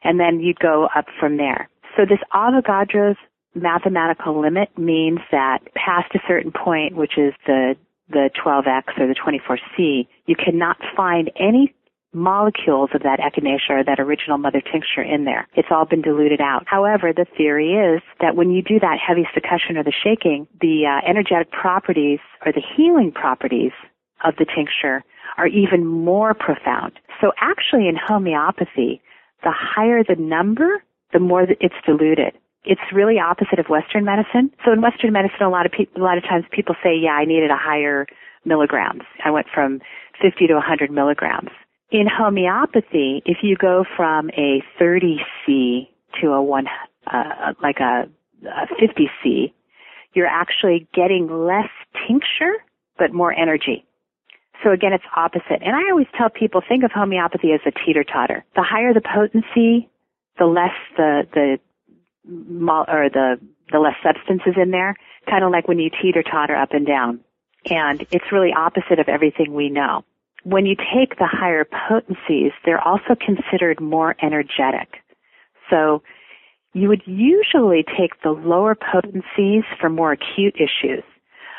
And 0.03 0.19
then 0.19 0.39
you'd 0.39 0.59
go 0.59 0.87
up 0.95 1.05
from 1.19 1.37
there. 1.37 1.69
So 1.97 2.03
this 2.05 2.19
Avogadro's 2.33 3.17
mathematical 3.53 4.39
limit 4.39 4.69
means 4.77 5.19
that 5.31 5.59
past 5.75 6.13
a 6.15 6.19
certain 6.27 6.51
point, 6.51 6.95
which 6.95 7.17
is 7.17 7.33
the 7.45 7.75
the 8.09 8.29
12x 8.43 8.99
or 8.99 9.07
the 9.07 9.15
24c, 9.15 10.05
you 10.25 10.35
cannot 10.35 10.77
find 10.97 11.31
any 11.37 11.73
molecules 12.13 12.89
of 12.93 13.03
that 13.03 13.19
echinacea 13.19 13.69
or 13.69 13.83
that 13.85 13.99
original 13.99 14.37
mother 14.37 14.61
tincture 14.61 15.01
in 15.01 15.23
there. 15.23 15.47
It's 15.55 15.69
all 15.71 15.85
been 15.85 16.01
diluted 16.01 16.41
out. 16.41 16.63
However, 16.65 17.13
the 17.13 17.25
theory 17.37 17.73
is 17.73 18.01
that 18.19 18.35
when 18.35 18.51
you 18.51 18.61
do 18.61 18.79
that 18.79 18.97
heavy 18.99 19.25
succussion 19.33 19.77
or 19.77 19.83
the 19.83 19.93
shaking, 20.03 20.47
the 20.59 20.85
uh, 20.85 21.09
energetic 21.09 21.51
properties 21.51 22.19
or 22.45 22.51
the 22.51 22.61
healing 22.75 23.13
properties 23.13 23.71
of 24.25 24.35
the 24.37 24.45
tincture 24.45 25.03
are 25.37 25.47
even 25.47 25.85
more 25.85 26.33
profound. 26.33 26.99
So 27.21 27.31
actually 27.39 27.87
in 27.87 27.95
homeopathy, 27.95 29.01
the 29.43 29.53
higher 29.55 30.03
the 30.03 30.15
number, 30.15 30.83
the 31.13 31.19
more 31.19 31.43
it's 31.43 31.75
diluted 31.85 32.33
it's 32.63 32.81
really 32.93 33.19
opposite 33.19 33.59
of 33.59 33.67
Western 33.69 34.05
medicine. 34.05 34.51
So 34.63 34.71
in 34.71 34.81
Western 34.81 35.13
medicine, 35.13 35.41
a 35.41 35.49
lot 35.49 35.65
of 35.65 35.71
people, 35.71 36.01
a 36.01 36.05
lot 36.05 36.17
of 36.17 36.23
times 36.23 36.45
people 36.51 36.75
say, 36.83 36.95
yeah, 36.95 37.11
I 37.11 37.25
needed 37.25 37.49
a 37.49 37.57
higher 37.57 38.05
milligrams. 38.45 39.03
I 39.23 39.31
went 39.31 39.47
from 39.53 39.79
50 40.21 40.47
to 40.47 40.53
100 40.53 40.91
milligrams. 40.91 41.49
In 41.91 42.07
homeopathy, 42.07 43.21
if 43.25 43.37
you 43.41 43.57
go 43.57 43.83
from 43.97 44.29
a 44.37 44.63
30C 44.79 45.87
to 46.21 46.27
a 46.27 46.41
one, 46.41 46.67
uh, 47.11 47.53
like 47.61 47.79
a, 47.79 48.07
a 48.45 48.67
50C, 48.81 49.51
you're 50.13 50.27
actually 50.27 50.87
getting 50.93 51.27
less 51.27 51.69
tincture, 52.07 52.53
but 52.97 53.13
more 53.13 53.33
energy. 53.33 53.85
So 54.63 54.71
again, 54.71 54.93
it's 54.93 55.03
opposite. 55.15 55.61
And 55.65 55.75
I 55.75 55.89
always 55.89 56.07
tell 56.17 56.29
people, 56.29 56.61
think 56.67 56.83
of 56.83 56.91
homeopathy 56.91 57.51
as 57.53 57.61
a 57.65 57.71
teeter-totter. 57.71 58.45
The 58.55 58.63
higher 58.63 58.93
the 58.93 59.01
potency, 59.01 59.89
the 60.37 60.45
less 60.45 60.75
the, 60.97 61.23
the 61.33 61.57
or 62.87 63.09
the 63.09 63.39
the 63.71 63.79
less 63.79 63.95
substances 64.03 64.53
in 64.61 64.71
there, 64.71 64.95
kind 65.29 65.43
of 65.43 65.51
like 65.51 65.67
when 65.67 65.79
you 65.79 65.89
teeter 65.89 66.23
totter 66.23 66.55
up 66.55 66.73
and 66.73 66.85
down. 66.85 67.21
And 67.69 68.05
it's 68.11 68.31
really 68.31 68.51
opposite 68.55 68.99
of 68.99 69.07
everything 69.07 69.53
we 69.53 69.69
know. 69.69 70.03
When 70.43 70.65
you 70.65 70.75
take 70.75 71.17
the 71.17 71.27
higher 71.27 71.65
potencies, 71.65 72.51
they're 72.65 72.85
also 72.85 73.15
considered 73.15 73.79
more 73.79 74.15
energetic. 74.21 74.97
So 75.69 76.01
you 76.73 76.87
would 76.89 77.03
usually 77.05 77.83
take 77.97 78.21
the 78.23 78.31
lower 78.31 78.75
potencies 78.75 79.63
for 79.79 79.89
more 79.89 80.13
acute 80.13 80.55
issues. 80.55 81.03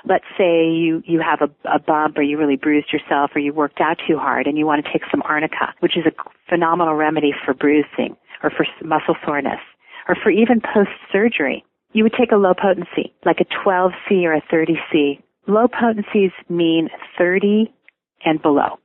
Let's 0.05 0.25
say 0.37 0.69
you, 0.69 1.03
you 1.07 1.21
have 1.21 1.49
a, 1.49 1.69
a 1.73 1.79
bump 1.79 2.19
or 2.19 2.23
you 2.23 2.37
really 2.37 2.57
bruised 2.57 2.93
yourself 2.93 3.31
or 3.37 3.39
you 3.39 3.53
worked 3.53 3.81
out 3.81 3.99
too 4.07 4.19
hard 4.19 4.49
and 4.49 4.59
you 4.59 4.67
want 4.67 4.85
to 4.85 4.93
take 4.93 5.03
some 5.13 5.23
arnica, 5.23 5.75
which 5.79 5.97
is 5.97 6.05
a 6.05 6.13
phenomenal 6.49 6.95
remedy 6.95 7.33
for 7.45 7.55
bruising 7.55 8.17
or 8.43 8.51
for 8.51 8.67
muscle 8.85 9.15
soreness 9.25 9.61
or 10.09 10.17
for 10.23 10.31
even 10.31 10.61
post-surgery, 10.61 11.65
you 11.93 12.03
would 12.05 12.15
take 12.19 12.33
a 12.33 12.37
low 12.37 12.55
potency, 12.55 13.13
like 13.25 13.39
a 13.41 13.45
12C 13.45 14.25
or 14.25 14.35
a 14.35 14.43
30C. 14.43 15.23
Low 15.47 15.69
potencies 15.69 16.31
mean 16.49 16.89
30 17.19 17.73
and 18.25 18.41
below. 18.41 18.79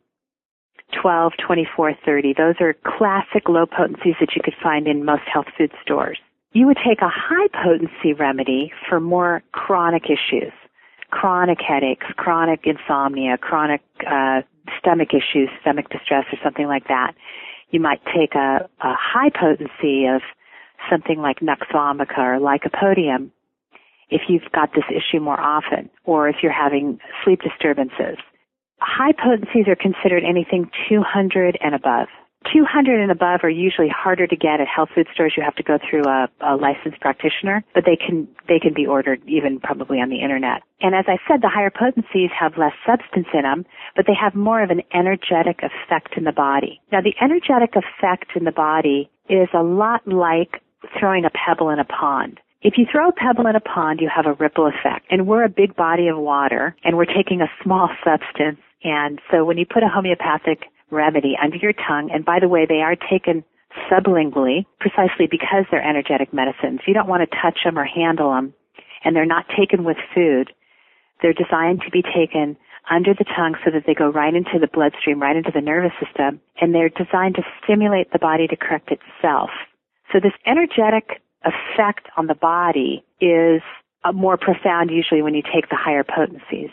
12, 1.02 1.34
24, 1.46 1.94
30. 2.06 2.34
Those 2.38 2.56
are 2.60 2.76
classic 2.86 3.50
low 3.50 3.66
potencies 3.66 4.16
that 4.20 4.36
you 4.36 4.42
could 4.44 4.56
find 4.62 4.88
in 4.88 5.06
most 5.06 5.24
health 5.32 5.48
food 5.58 5.72
stores. 5.82 6.18
You 6.54 6.66
would 6.66 6.78
take 6.78 7.02
a 7.02 7.10
high 7.10 7.48
potency 7.54 8.14
remedy 8.14 8.72
for 8.88 9.00
more 9.00 9.44
chronic 9.52 10.06
issues. 10.06 10.54
Chronic 11.10 11.60
headaches, 11.62 12.06
chronic 12.18 12.66
insomnia, 12.66 13.38
chronic 13.38 13.82
uh, 14.10 14.42
stomach 14.80 15.10
issues, 15.14 15.50
stomach 15.62 15.90
distress 15.90 16.26
or 16.32 16.40
something 16.44 16.68
like 16.68 16.88
that. 16.88 17.14
You 17.70 17.80
might 17.80 18.02
take 18.06 18.36
a, 18.36 18.68
a 18.82 18.94
high 18.94 19.30
potency 19.30 20.06
of 20.06 20.22
something 20.90 21.20
like 21.20 21.42
Nux 21.42 21.58
vomica 21.74 22.18
or 22.18 22.40
lycopodium 22.40 23.32
if 24.10 24.22
you've 24.30 24.50
got 24.54 24.70
this 24.74 24.86
issue 24.90 25.20
more 25.20 25.40
often 25.40 25.90
or 26.06 26.30
if 26.30 26.38
you're 26.42 26.52
having 26.52 27.00
sleep 27.24 27.42
disturbances. 27.42 28.18
High 28.80 29.12
potencies 29.12 29.68
are 29.68 29.76
considered 29.76 30.24
anything 30.24 30.70
200 30.90 31.58
and 31.62 31.76
above. 31.76 32.08
200 32.54 33.02
and 33.02 33.12
above 33.12 33.42
are 33.44 33.50
usually 33.50 33.90
harder 33.90 34.28
to 34.28 34.36
get 34.36 34.62
at 34.62 34.68
health 34.68 34.90
food 34.96 35.08
stores. 35.14 35.34
You 35.36 35.44
have 35.44 35.56
to 35.56 35.64
go 35.64 35.78
through 35.90 36.04
a, 36.06 36.30
a, 36.42 36.56
licensed 36.56 37.02
practitioner, 37.02 37.64
but 37.74 37.84
they 37.86 37.98
can 37.98 38.28
they 38.48 38.60
can 38.60 38.74
be 38.74 38.86
ordered 38.86 39.22
even 39.28 39.60
probably 39.60 39.98
on 39.98 40.10
the 40.10 40.22
internet. 40.22 40.62
And 40.80 40.96
as 40.96 41.06
I 41.08 41.18
said, 41.28 41.42
the 41.42 41.50
higher 41.50 41.72
potencies 41.72 42.30
have 42.40 42.58
less 42.58 42.74
substance 42.86 43.28
in 43.34 43.42
them, 43.42 43.66
but 43.96 44.06
they 44.06 44.14
have 44.14 44.36
more 44.36 44.64
of 44.64 44.70
an 44.70 44.82
energetic 44.94 45.60
effect 45.60 46.16
in 46.16 46.24
the 46.24 46.32
body. 46.32 46.80
Now, 46.92 47.02
the 47.02 47.16
energetic 47.20 47.74
effect 47.76 48.32
in 48.36 48.46
the 48.46 48.52
body 48.52 49.10
is 49.28 49.50
a 49.54 49.64
lot 49.64 50.08
like 50.08 50.62
throwing 51.00 51.26
a 51.26 51.30
pebble 51.30 51.70
in 51.70 51.80
a 51.80 51.86
pond. 51.86 52.40
If 52.62 52.74
you 52.78 52.86
throw 52.92 53.10
a 53.10 53.14
pebble 53.14 53.48
in 53.48 53.56
a 53.56 53.62
pond, 53.62 54.00
you 54.02 54.10
have 54.14 54.26
a 54.26 54.34
ripple 54.34 54.68
effect. 54.68 55.06
And 55.10 55.28
we're 55.28 55.44
a 55.44 55.50
big 55.50 55.76
body 55.76 56.08
of 56.08 56.18
water, 56.18 56.76
and 56.84 56.98
we're 56.98 57.06
taking 57.06 57.42
a 57.42 57.52
small 57.64 57.90
substance. 58.04 58.60
And 58.84 59.22
so 59.32 59.46
when 59.46 59.58
you 59.58 59.66
put 59.66 59.84
a 59.84 59.88
homeopathic 59.88 60.64
remedy 60.90 61.38
under 61.42 61.58
your 61.58 61.74
tongue. 61.74 62.10
And 62.14 62.26
by 62.26 62.40
the 62.40 62.48
way, 62.48 62.66
they 62.68 62.82
are 62.82 62.96
taken 62.96 63.44
sublingually 63.92 64.66
precisely 64.80 65.28
because 65.30 65.66
they're 65.70 65.84
energetic 65.84 66.34
medicines. 66.34 66.82
You 66.88 66.94
don't 66.94 67.08
want 67.08 67.30
to 67.30 67.38
touch 67.42 67.60
them 67.64 67.78
or 67.78 67.86
handle 67.86 68.32
them. 68.34 68.54
And 69.04 69.16
they're 69.16 69.26
not 69.26 69.46
taken 69.58 69.84
with 69.84 69.98
food. 70.14 70.52
They're 71.22 71.34
designed 71.34 71.82
to 71.82 71.92
be 71.92 72.02
taken 72.02 72.58
under 72.90 73.14
the 73.14 73.26
tongue 73.26 73.56
so 73.66 73.72
that 73.72 73.84
they 73.86 73.94
go 73.94 74.10
right 74.10 74.34
into 74.34 74.60
the 74.60 74.68
bloodstream, 74.68 75.22
right 75.22 75.36
into 75.36 75.52
the 75.54 75.62
nervous 75.62 75.92
system. 76.04 76.40
And 76.62 76.74
they're 76.74 76.90
designed 76.90 77.36
to 77.36 77.44
stimulate 77.64 78.12
the 78.12 78.20
body 78.20 78.48
to 78.48 78.56
correct 78.56 78.92
itself. 78.92 79.50
So 80.12 80.20
this 80.20 80.34
energetic 80.46 81.22
effect 81.44 82.08
on 82.18 82.28
the 82.28 82.36
body 82.36 83.04
is 83.20 83.62
more 84.14 84.38
profound 84.38 84.90
usually 84.90 85.22
when 85.22 85.34
you 85.34 85.42
take 85.42 85.70
the 85.70 85.76
higher 85.76 86.04
potencies 86.04 86.70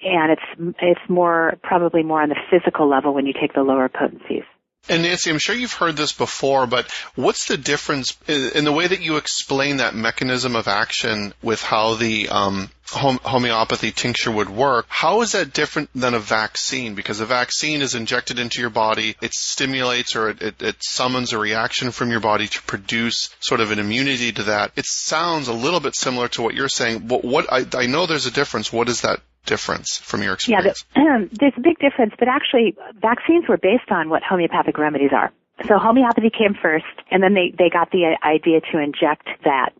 and 0.00 0.32
it's 0.32 0.76
it's 0.80 1.00
more 1.08 1.54
probably 1.62 2.02
more 2.02 2.22
on 2.22 2.28
the 2.28 2.36
physical 2.50 2.88
level 2.88 3.14
when 3.14 3.26
you 3.26 3.32
take 3.32 3.54
the 3.54 3.62
lower 3.62 3.88
potencies. 3.88 4.44
And 4.88 5.02
Nancy, 5.02 5.30
I'm 5.30 5.38
sure 5.38 5.56
you've 5.56 5.72
heard 5.72 5.96
this 5.96 6.12
before, 6.12 6.66
but 6.66 6.88
what's 7.16 7.46
the 7.46 7.56
difference 7.56 8.16
in 8.28 8.64
the 8.64 8.72
way 8.72 8.86
that 8.86 9.00
you 9.00 9.16
explain 9.16 9.78
that 9.78 9.96
mechanism 9.96 10.54
of 10.54 10.68
action 10.68 11.34
with 11.42 11.60
how 11.60 11.94
the 11.94 12.28
um, 12.28 12.70
homeopathy 12.90 13.92
tincture 13.92 14.30
would 14.30 14.48
work? 14.48 14.86
How 14.88 15.22
is 15.22 15.32
that 15.32 15.52
different 15.52 15.90
than 15.94 16.14
a 16.14 16.18
vaccine? 16.18 16.94
Because 16.94 17.20
a 17.20 17.26
vaccine 17.26 17.82
is 17.82 17.94
injected 17.94 18.38
into 18.38 18.60
your 18.60 18.70
body, 18.70 19.16
it 19.20 19.34
stimulates 19.34 20.16
or 20.16 20.30
it, 20.30 20.42
it, 20.42 20.62
it 20.62 20.76
summons 20.80 21.32
a 21.32 21.38
reaction 21.38 21.90
from 21.90 22.10
your 22.10 22.20
body 22.20 22.46
to 22.46 22.62
produce 22.62 23.34
sort 23.40 23.60
of 23.60 23.70
an 23.70 23.78
immunity 23.78 24.32
to 24.32 24.44
that. 24.44 24.72
It 24.76 24.86
sounds 24.86 25.48
a 25.48 25.52
little 25.52 25.80
bit 25.80 25.94
similar 25.96 26.28
to 26.28 26.42
what 26.42 26.54
you're 26.54 26.68
saying, 26.68 27.06
but 27.06 27.24
what 27.24 27.52
I, 27.52 27.66
I 27.74 27.86
know 27.86 28.06
there's 28.06 28.26
a 28.26 28.30
difference. 28.30 28.72
What 28.72 28.88
is 28.88 29.02
that 29.02 29.20
difference 29.46 29.96
from 29.96 30.22
your 30.22 30.34
experience? 30.34 30.84
Yeah, 30.94 31.02
the, 31.02 31.28
there's 31.40 31.54
a 31.56 31.60
big 31.60 31.78
difference, 31.78 32.14
but 32.18 32.28
actually 32.28 32.76
vaccines 33.00 33.44
were 33.48 33.58
based 33.58 33.90
on 33.90 34.08
what 34.08 34.22
homeopathic 34.22 34.78
remedies 34.78 35.10
are. 35.12 35.32
So 35.66 35.78
homeopathy 35.78 36.30
came 36.30 36.54
first, 36.60 36.84
and 37.10 37.22
then 37.22 37.32
they, 37.32 37.54
they 37.56 37.70
got 37.70 37.90
the 37.90 38.16
idea 38.22 38.60
to 38.72 38.78
inject 38.78 39.26
that 39.44 39.70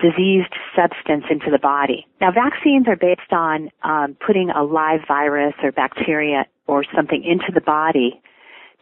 diseased 0.00 0.54
substance 0.74 1.24
into 1.30 1.50
the 1.50 1.58
body. 1.58 2.06
Now 2.20 2.30
vaccines 2.32 2.86
are 2.88 2.96
based 2.96 3.32
on 3.32 3.70
um, 3.82 4.16
putting 4.24 4.50
a 4.50 4.62
live 4.62 5.00
virus 5.06 5.54
or 5.62 5.72
bacteria 5.72 6.46
or 6.66 6.84
something 6.94 7.24
into 7.24 7.52
the 7.52 7.60
body 7.60 8.20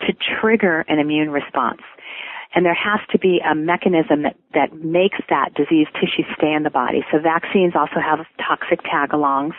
to 0.07 0.13
trigger 0.41 0.85
an 0.89 0.99
immune 0.99 1.31
response. 1.31 1.81
And 2.55 2.65
there 2.65 2.75
has 2.75 3.01
to 3.13 3.19
be 3.19 3.41
a 3.45 3.55
mechanism 3.55 4.23
that, 4.23 4.37
that 4.55 4.73
makes 4.73 5.19
that 5.29 5.53
diseased 5.55 5.91
tissue 5.95 6.25
stay 6.37 6.53
in 6.53 6.63
the 6.63 6.71
body. 6.71 7.05
So 7.13 7.19
vaccines 7.19 7.75
also 7.75 8.01
have 8.01 8.25
toxic 8.39 8.81
tagalongs 8.83 9.55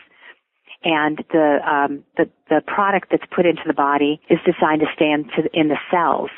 and 0.84 1.24
the 1.32 1.58
um, 1.66 2.04
the 2.18 2.30
the 2.50 2.62
product 2.66 3.10
that's 3.12 3.26
put 3.36 3.46
into 3.46 3.64
the 3.66 3.74
body 3.74 4.22
is 4.30 4.40
designed 4.46 4.82
to 4.82 4.88
stay 4.96 5.12
into, 5.12 5.50
in 5.54 5.70
the 5.70 5.78
cells 5.92 6.30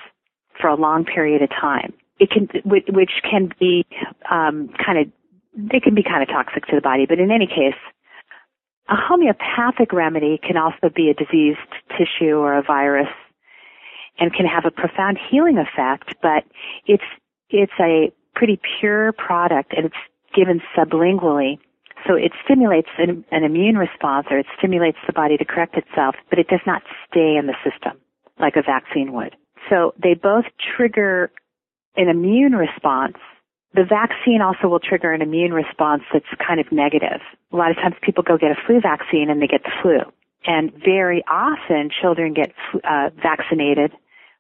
for 0.60 0.68
a 0.68 0.76
long 0.76 1.06
period 1.06 1.42
of 1.42 1.50
time. 1.50 1.94
It 2.20 2.30
can, 2.32 2.50
which 2.66 3.12
can 3.30 3.52
be 3.60 3.86
um, 4.30 4.70
kind 4.86 5.00
of, 5.00 5.08
they 5.56 5.80
can 5.80 5.96
be 5.96 6.04
kind 6.04 6.22
of 6.22 6.30
toxic 6.30 6.66
to 6.68 6.76
the 6.76 6.82
body. 6.82 7.06
But 7.08 7.20
in 7.20 7.32
any 7.32 7.48
case, 7.48 7.80
a 8.90 8.96
homeopathic 8.96 9.94
remedy 9.94 10.40
can 10.46 10.58
also 10.58 10.90
be 10.94 11.10
a 11.10 11.14
diseased 11.14 11.60
tissue 11.98 12.36
or 12.36 12.58
a 12.58 12.64
virus, 12.64 13.10
and 14.20 14.34
can 14.34 14.46
have 14.46 14.66
a 14.66 14.72
profound 14.72 15.18
healing 15.30 15.58
effect. 15.58 16.16
But 16.22 16.44
it's 16.86 17.04
it's 17.50 17.72
a 17.80 18.12
pretty 18.36 18.60
pure 18.80 19.14
product, 19.14 19.74
and 19.76 19.86
it's 19.86 19.96
given 20.36 20.62
sublingually 20.78 21.60
so 22.08 22.16
it 22.16 22.32
stimulates 22.44 22.90
an, 22.98 23.26
an, 23.32 23.44
immune 23.44 23.78
response 23.78 24.28
or 24.30 24.40
it 24.40 24.46
stimulates 24.58 24.98
the 25.06 25.14
body 25.14 25.38
to 25.38 25.46
correct 25.46 25.76
itself, 25.76 26.16
but 26.30 26.40
it 26.40 26.48
does 26.48 26.62
not 26.66 26.82
stay 27.10 27.36
in 27.36 27.48
the 27.48 27.56
system 27.64 28.00
like 28.40 28.56
a 28.56 28.62
vaccine 28.62 29.12
would. 29.14 29.36
So 29.70 29.94
they 30.02 30.14
both 30.14 30.46
trigger 30.76 31.32
an 31.96 32.08
immune 32.08 32.54
response. 32.54 33.18
The 33.74 33.84
vaccine 33.84 34.42
also 34.42 34.68
will 34.68 34.80
trigger 34.80 35.14
an 35.14 35.22
immune 35.22 35.54
response 35.54 36.04
that's 36.12 36.26
kind 36.46 36.60
of 36.60 36.72
negative. 36.72 37.22
A 37.52 37.56
lot 37.56 37.70
of 37.72 37.78
times 37.78 37.96
people 38.02 38.24
go 38.24 38.38
get 38.38 38.52
a 38.52 38.58
flu 38.66 38.82
vaccine 38.82 39.30
and 39.30 39.42
they 39.42 39.48
get 39.48 39.64
the 39.64 39.72
flu. 39.82 40.00
And 40.46 40.72
very 40.74 41.24
often 41.30 41.90
children 42.02 42.34
get 42.34 42.52
uh, 42.84 43.10
vaccinated 43.22 43.92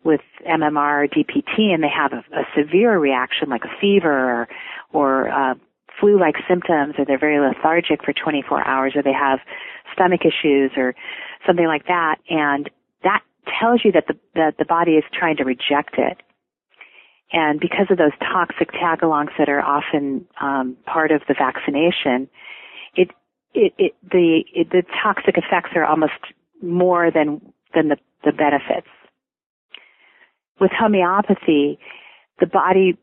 with 0.03 0.22
MMR 0.48 1.06
or 1.06 1.08
DPT 1.08 1.74
and 1.74 1.84
they 1.84 1.89
have 1.89 2.13
a, 2.13 2.24
a 2.34 2.44
severe 2.58 2.98
reaction 2.98 3.50
like 3.50 3.65
a 3.65 3.79
fever 3.82 4.10
or, 4.10 4.48
or 4.94 5.29
uh, 5.29 5.56
flu-like 6.00 6.36
symptoms 6.48 6.96
or 6.98 7.06
they're 7.06 7.20
very 7.20 7.39
lethargic 7.39 8.03
for 8.03 8.13
24 8.13 8.65
hours 8.65 8.94
or 8.96 9.03
they 9.03 9.13
have 9.13 9.39
stomach 9.94 10.22
issues 10.22 10.72
or 10.77 10.96
something 11.46 11.65
like 11.65 11.86
that 11.88 12.15
and 12.29 12.70
that 13.03 13.22
tells 13.60 13.82
you 13.84 13.91
that 13.91 14.06
the 14.08 14.15
that 14.36 14.58
the 14.58 14.65
body 14.65 14.91
is 14.91 15.03
trying 15.13 15.36
to 15.36 15.44
reject 15.44 15.96
it 15.98 16.22
and 17.32 17.60
because 17.60 17.88
of 17.90 17.98
those 17.98 18.12
toxic 18.20 18.72
tagalongs 18.72 19.32
that 19.38 19.50
are 19.50 19.62
often 19.62 20.26
um, 20.42 20.76
part 20.86 21.12
of 21.12 21.22
the 21.28 21.34
vaccination 21.34 22.30
it 22.96 23.10
it, 23.54 23.74
it 23.78 23.96
the 24.12 24.44
it, 24.54 24.70
the 24.70 24.84
toxic 25.04 25.38
effects 25.38 25.72
are 25.76 25.86
almost 25.86 26.14
more 26.62 27.12
than 27.12 27.42
than 27.74 27.90
the 27.90 27.98
the 28.24 28.32
benefits 28.32 28.88
with 30.60 30.72
homeopathy 30.72 31.80
the 32.40 32.46
body 32.46 32.98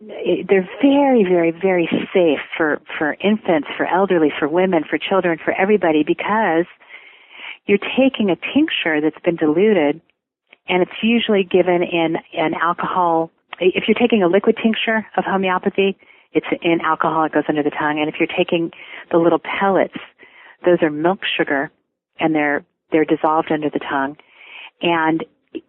they're 0.00 0.68
very, 0.80 1.24
very, 1.24 1.50
very 1.50 1.88
safe 2.14 2.38
for, 2.56 2.80
for 2.96 3.14
infants, 3.14 3.68
for 3.76 3.84
elderly, 3.84 4.32
for 4.38 4.48
women, 4.48 4.84
for 4.88 4.96
children, 4.96 5.38
for 5.44 5.52
everybody 5.52 6.04
because 6.06 6.66
you're 7.66 7.78
taking 7.78 8.30
a 8.30 8.36
tincture 8.54 9.00
that's 9.00 9.22
been 9.24 9.36
diluted 9.36 10.00
and 10.68 10.82
it's 10.82 11.02
usually 11.02 11.42
given 11.42 11.82
in 11.82 12.16
an 12.34 12.54
alcohol. 12.54 13.30
If 13.60 13.84
you're 13.88 13.98
taking 13.98 14.22
a 14.22 14.28
liquid 14.28 14.56
tincture 14.62 15.06
of 15.16 15.24
homeopathy, 15.24 15.96
it's 16.32 16.46
in 16.62 16.80
alcohol, 16.80 17.24
it 17.24 17.32
goes 17.32 17.44
under 17.48 17.62
the 17.62 17.70
tongue. 17.70 17.98
And 17.98 18.08
if 18.08 18.16
you're 18.18 18.28
taking 18.28 18.70
the 19.10 19.18
little 19.18 19.40
pellets, 19.40 19.96
those 20.64 20.78
are 20.82 20.90
milk 20.90 21.20
sugar 21.36 21.70
and 22.20 22.34
they're, 22.34 22.64
they're 22.92 23.04
dissolved 23.04 23.50
under 23.50 23.70
the 23.70 23.78
tongue. 23.78 24.16
And 24.82 25.24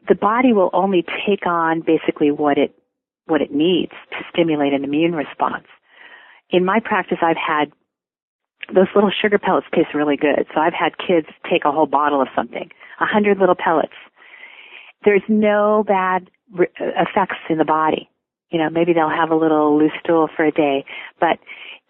the 0.07 0.15
body 0.15 0.53
will 0.53 0.69
only 0.73 1.05
take 1.25 1.45
on 1.45 1.81
basically 1.81 2.31
what 2.31 2.57
it 2.57 2.75
what 3.29 3.41
it 3.41 3.53
needs 3.53 3.91
to 4.11 4.17
stimulate 4.33 4.73
an 4.73 4.83
immune 4.83 5.13
response. 5.13 5.65
In 6.49 6.65
my 6.65 6.79
practice, 6.83 7.19
I've 7.21 7.37
had 7.37 7.71
those 8.73 8.87
little 8.95 9.11
sugar 9.11 9.37
pellets 9.37 9.67
taste 9.73 9.93
really 9.93 10.17
good. 10.17 10.47
So 10.53 10.59
I've 10.59 10.73
had 10.73 10.97
kids 10.97 11.27
take 11.49 11.63
a 11.63 11.71
whole 11.71 11.85
bottle 11.85 12.21
of 12.21 12.27
something, 12.35 12.69
a 12.99 13.05
hundred 13.05 13.37
little 13.37 13.55
pellets. 13.55 13.93
There's 15.05 15.21
no 15.29 15.83
bad 15.87 16.29
effects 16.55 17.37
in 17.49 17.57
the 17.57 17.65
body. 17.65 18.09
You 18.49 18.59
know, 18.59 18.69
maybe 18.69 18.93
they'll 18.93 19.09
have 19.09 19.29
a 19.29 19.35
little 19.35 19.77
loose 19.77 19.91
stool 20.03 20.27
for 20.35 20.43
a 20.43 20.51
day, 20.51 20.85
but 21.19 21.37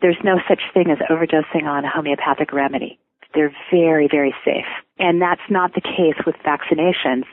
there's 0.02 0.18
no 0.24 0.38
such 0.48 0.62
thing 0.74 0.92
as 0.92 0.98
overdosing 1.10 1.64
on 1.64 1.86
a 1.86 1.90
homeopathic 1.90 2.52
remedy. 2.52 3.00
They're 3.34 3.56
very, 3.72 4.08
very 4.10 4.34
safe. 4.44 4.66
And 4.98 5.22
that's 5.22 5.42
not 5.50 5.74
the 5.74 5.82
case 5.82 6.20
with 6.26 6.36
vaccinations 6.46 7.24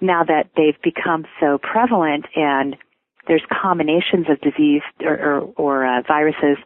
now 0.00 0.24
that 0.24 0.50
they've 0.56 0.80
become 0.82 1.24
so 1.40 1.58
prevalent 1.58 2.26
and 2.34 2.76
there's 3.28 3.42
combinations 3.62 4.26
of 4.28 4.40
disease 4.40 4.82
or, 5.00 5.14
or, 5.14 5.40
or 5.56 5.86
uh, 5.86 6.02
viruses 6.06 6.58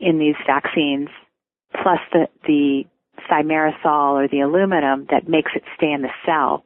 in 0.00 0.18
these 0.18 0.34
vaccines, 0.46 1.08
plus 1.82 1.98
the, 2.12 2.28
the 2.46 2.84
thimerosal 3.30 4.14
or 4.14 4.26
the 4.26 4.40
aluminum 4.40 5.06
that 5.10 5.28
makes 5.28 5.52
it 5.54 5.62
stay 5.76 5.92
in 5.92 6.02
the 6.02 6.08
cell. 6.24 6.64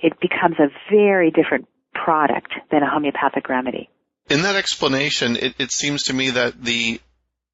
It 0.00 0.12
becomes 0.20 0.56
a 0.60 0.68
very 0.90 1.30
different 1.30 1.66
product 2.04 2.52
than 2.70 2.82
a 2.82 2.90
homeopathic 2.90 3.48
remedy. 3.48 3.88
In 4.30 4.42
that 4.42 4.56
explanation, 4.56 5.36
it, 5.36 5.54
it 5.58 5.72
seems 5.72 6.04
to 6.04 6.12
me 6.12 6.30
that 6.30 6.62
the 6.62 7.00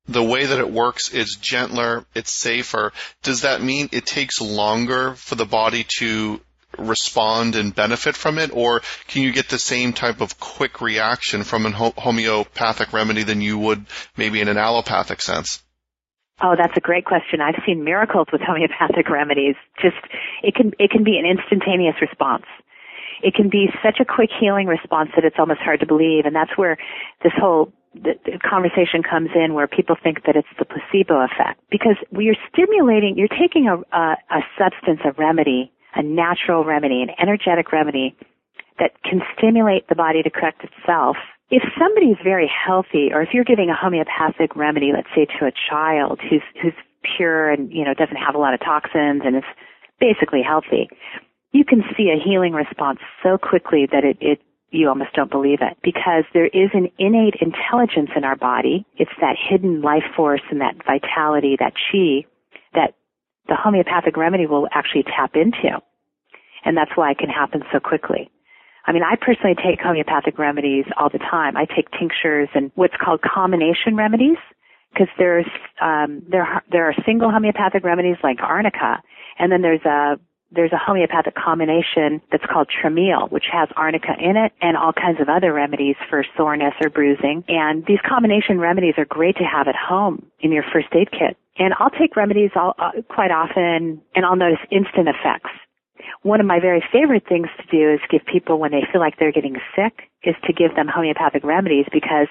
the 0.06 0.22
way 0.22 0.44
that 0.44 0.58
it 0.58 0.70
works 0.70 1.08
is 1.14 1.38
gentler, 1.40 2.04
it's 2.14 2.32
safer. 2.32 2.92
Does 3.22 3.40
that 3.40 3.62
mean 3.62 3.88
it 3.90 4.04
takes 4.04 4.40
longer 4.40 5.14
for 5.14 5.34
the 5.34 5.46
body 5.46 5.86
to 5.98 6.40
respond 6.78 7.56
and 7.56 7.74
benefit 7.74 8.16
from 8.16 8.38
it, 8.38 8.50
or 8.52 8.82
can 9.08 9.22
you 9.22 9.32
get 9.32 9.48
the 9.48 9.58
same 9.58 9.92
type 9.92 10.20
of 10.20 10.38
quick 10.38 10.80
reaction 10.80 11.42
from 11.44 11.66
a 11.66 11.70
homeopathic 11.70 12.92
remedy 12.92 13.22
than 13.22 13.40
you 13.40 13.58
would 13.58 13.86
maybe 14.16 14.40
in 14.40 14.48
an 14.48 14.58
allopathic 14.58 15.22
sense? 15.22 15.62
Oh, 16.42 16.54
that's 16.58 16.76
a 16.76 16.80
great 16.80 17.04
question. 17.04 17.40
I've 17.40 17.62
seen 17.64 17.84
miracles 17.84 18.26
with 18.32 18.40
homeopathic 18.42 19.08
remedies. 19.10 19.54
Just 19.80 19.96
it 20.42 20.54
can 20.54 20.72
it 20.78 20.90
can 20.90 21.04
be 21.04 21.18
an 21.18 21.26
instantaneous 21.26 21.94
response. 22.00 22.44
It 23.24 23.34
can 23.34 23.48
be 23.48 23.72
such 23.82 23.98
a 24.00 24.04
quick 24.04 24.28
healing 24.28 24.66
response 24.68 25.08
that 25.16 25.24
it's 25.24 25.36
almost 25.38 25.60
hard 25.60 25.80
to 25.80 25.86
believe. 25.86 26.26
And 26.26 26.36
that's 26.36 26.56
where 26.56 26.76
this 27.22 27.32
whole 27.34 27.72
the, 27.94 28.14
the 28.26 28.38
conversation 28.38 29.02
comes 29.02 29.30
in 29.34 29.54
where 29.54 29.66
people 29.66 29.96
think 29.96 30.26
that 30.26 30.36
it's 30.36 30.50
the 30.58 30.66
placebo 30.66 31.24
effect 31.24 31.62
because 31.70 31.96
we 32.10 32.28
are 32.28 32.36
stimulating, 32.52 33.16
you're 33.16 33.32
taking 33.32 33.68
a, 33.70 33.78
a, 33.96 34.18
a 34.30 34.40
substance, 34.58 35.00
a 35.06 35.12
remedy, 35.16 35.72
a 35.94 36.02
natural 36.02 36.64
remedy, 36.64 37.02
an 37.02 37.10
energetic 37.22 37.72
remedy 37.72 38.14
that 38.78 38.90
can 39.04 39.22
stimulate 39.38 39.88
the 39.88 39.94
body 39.94 40.22
to 40.22 40.30
correct 40.30 40.66
itself. 40.66 41.16
If 41.50 41.62
somebody 41.78 42.06
is 42.06 42.18
very 42.24 42.50
healthy, 42.50 43.10
or 43.14 43.22
if 43.22 43.30
you're 43.32 43.46
giving 43.46 43.70
a 43.70 43.76
homeopathic 43.76 44.56
remedy, 44.56 44.90
let's 44.92 45.08
say 45.14 45.26
to 45.38 45.46
a 45.46 45.52
child 45.70 46.20
who's 46.28 46.42
who's 46.60 46.74
pure 47.16 47.50
and 47.50 47.70
you 47.70 47.84
know 47.84 47.94
doesn't 47.94 48.16
have 48.16 48.34
a 48.34 48.38
lot 48.38 48.54
of 48.54 48.60
toxins 48.60 49.22
and 49.24 49.36
is 49.36 49.46
basically 50.00 50.42
healthy, 50.42 50.88
you 51.54 51.64
can 51.64 51.82
see 51.96 52.10
a 52.10 52.22
healing 52.22 52.52
response 52.52 52.98
so 53.22 53.38
quickly 53.38 53.86
that 53.90 54.04
it, 54.04 54.18
it 54.20 54.40
you 54.70 54.88
almost 54.88 55.14
don't 55.14 55.30
believe 55.30 55.60
it 55.62 55.78
because 55.84 56.24
there 56.34 56.48
is 56.48 56.68
an 56.74 56.90
innate 56.98 57.36
intelligence 57.40 58.10
in 58.16 58.24
our 58.24 58.34
body. 58.34 58.84
It's 58.96 59.14
that 59.20 59.36
hidden 59.38 59.80
life 59.80 60.02
force 60.16 60.42
and 60.50 60.60
that 60.60 60.74
vitality, 60.84 61.56
that 61.60 61.74
chi, 61.74 62.26
that 62.74 62.94
the 63.46 63.54
homeopathic 63.54 64.16
remedy 64.16 64.46
will 64.46 64.66
actually 64.72 65.04
tap 65.04 65.36
into. 65.36 65.78
And 66.64 66.76
that's 66.76 66.90
why 66.96 67.12
it 67.12 67.18
can 67.18 67.28
happen 67.28 67.62
so 67.72 67.78
quickly. 67.78 68.30
I 68.84 68.92
mean, 68.92 69.04
I 69.04 69.14
personally 69.14 69.54
take 69.54 69.80
homeopathic 69.80 70.38
remedies 70.38 70.86
all 70.98 71.08
the 71.08 71.18
time. 71.18 71.56
I 71.56 71.66
take 71.66 71.88
tinctures 71.96 72.48
and 72.54 72.72
what's 72.74 72.96
called 73.00 73.22
combination 73.22 73.94
remedies 73.94 74.38
because 74.92 75.08
there's 75.18 75.46
um, 75.80 76.22
there 76.28 76.62
there 76.70 76.88
are 76.88 76.94
single 77.06 77.30
homeopathic 77.30 77.84
remedies 77.84 78.16
like 78.24 78.38
arnica, 78.42 79.00
and 79.38 79.52
then 79.52 79.62
there's 79.62 79.84
a 79.84 80.18
there's 80.54 80.72
a 80.72 80.78
homeopathic 80.78 81.34
combination 81.34 82.20
that's 82.30 82.44
called 82.50 82.68
Traumeel, 82.68 83.30
which 83.30 83.44
has 83.52 83.68
arnica 83.76 84.14
in 84.18 84.36
it 84.36 84.52
and 84.60 84.76
all 84.76 84.92
kinds 84.92 85.20
of 85.20 85.28
other 85.28 85.52
remedies 85.52 85.96
for 86.08 86.24
soreness 86.36 86.74
or 86.80 86.90
bruising. 86.90 87.44
And 87.48 87.84
these 87.86 88.00
combination 88.06 88.58
remedies 88.58 88.94
are 88.98 89.04
great 89.04 89.36
to 89.36 89.44
have 89.44 89.68
at 89.68 89.76
home 89.76 90.26
in 90.40 90.52
your 90.52 90.64
first 90.72 90.88
aid 90.92 91.10
kit. 91.10 91.36
And 91.58 91.74
I'll 91.78 91.90
take 91.90 92.16
remedies 92.16 92.50
all, 92.56 92.74
uh, 92.78 93.02
quite 93.08 93.30
often 93.30 94.00
and 94.14 94.24
I'll 94.24 94.36
notice 94.36 94.60
instant 94.70 95.08
effects. 95.08 95.50
One 96.22 96.40
of 96.40 96.46
my 96.46 96.60
very 96.60 96.82
favorite 96.92 97.24
things 97.28 97.48
to 97.60 97.66
do 97.70 97.92
is 97.92 98.00
give 98.10 98.22
people 98.26 98.58
when 98.58 98.72
they 98.72 98.82
feel 98.90 99.00
like 99.00 99.18
they're 99.18 99.32
getting 99.32 99.56
sick 99.76 100.08
is 100.22 100.34
to 100.46 100.52
give 100.52 100.74
them 100.74 100.88
homeopathic 100.88 101.44
remedies 101.44 101.86
because 101.92 102.28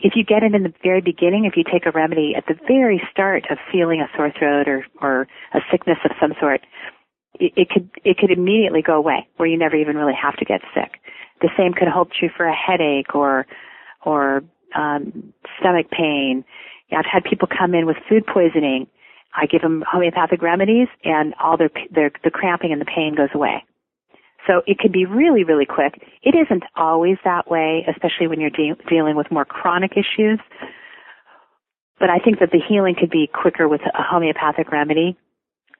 if 0.00 0.14
you 0.14 0.24
get 0.24 0.42
it 0.42 0.54
in 0.54 0.62
the 0.62 0.72
very 0.82 1.00
beginning, 1.00 1.44
if 1.44 1.56
you 1.56 1.64
take 1.64 1.86
a 1.86 1.90
remedy 1.90 2.34
at 2.36 2.46
the 2.46 2.54
very 2.66 3.02
start 3.10 3.44
of 3.50 3.58
feeling 3.70 4.00
a 4.00 4.08
sore 4.16 4.32
throat 4.36 4.68
or, 4.68 4.86
or 5.00 5.26
a 5.54 5.60
sickness 5.70 5.98
of 6.04 6.12
some 6.20 6.34
sort, 6.40 6.60
it, 7.40 7.70
could 7.70 7.90
it 8.04 8.18
could 8.18 8.30
immediately 8.30 8.82
go 8.82 8.94
away 8.94 9.28
where 9.36 9.48
you 9.48 9.58
never 9.58 9.76
even 9.76 9.96
really 9.96 10.16
have 10.20 10.36
to 10.36 10.44
get 10.44 10.60
sick. 10.74 11.00
The 11.40 11.50
same 11.56 11.72
could 11.72 11.88
hold 11.88 12.12
true 12.12 12.30
for 12.36 12.46
a 12.46 12.54
headache 12.54 13.14
or 13.14 13.46
or 14.04 14.42
um, 14.74 15.32
stomach 15.60 15.90
pain. 15.90 16.44
I've 16.90 17.04
had 17.10 17.24
people 17.24 17.48
come 17.48 17.74
in 17.74 17.86
with 17.86 17.96
food 18.08 18.26
poisoning 18.26 18.86
I 19.34 19.46
give 19.46 19.62
them 19.62 19.84
homeopathic 19.90 20.42
remedies 20.42 20.88
and 21.04 21.34
all 21.42 21.56
their, 21.56 21.70
their, 21.90 22.10
the 22.24 22.30
cramping 22.30 22.72
and 22.72 22.80
the 22.80 22.86
pain 22.86 23.14
goes 23.16 23.28
away. 23.34 23.64
So 24.46 24.62
it 24.66 24.78
can 24.78 24.90
be 24.90 25.04
really, 25.04 25.44
really 25.44 25.66
quick. 25.66 26.00
It 26.22 26.34
isn't 26.34 26.64
always 26.74 27.18
that 27.24 27.50
way, 27.50 27.84
especially 27.88 28.28
when 28.28 28.40
you're 28.40 28.50
de- 28.50 28.76
dealing 28.88 29.16
with 29.16 29.30
more 29.30 29.44
chronic 29.44 29.92
issues. 29.92 30.40
But 32.00 32.08
I 32.08 32.18
think 32.18 32.38
that 32.40 32.50
the 32.50 32.60
healing 32.66 32.94
could 32.98 33.10
be 33.10 33.28
quicker 33.32 33.68
with 33.68 33.82
a 33.82 34.02
homeopathic 34.02 34.72
remedy 34.72 35.16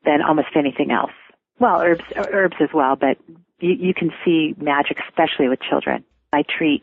than 0.04 0.20
almost 0.22 0.48
anything 0.54 0.90
else. 0.90 1.12
Well, 1.60 1.80
herbs, 1.80 2.04
herbs 2.16 2.56
as 2.60 2.68
well, 2.72 2.96
but 2.96 3.18
you, 3.60 3.72
you 3.72 3.94
can 3.94 4.10
see 4.24 4.54
magic, 4.58 4.98
especially 5.08 5.48
with 5.48 5.60
children. 5.60 6.04
I 6.32 6.42
treat 6.42 6.82